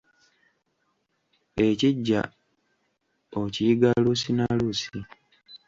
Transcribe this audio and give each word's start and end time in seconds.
Ekiggya 1.67 2.21
okiyiga 3.39 3.89
luusi 4.03 4.31
na 4.37 4.45
luusi. 4.57 4.97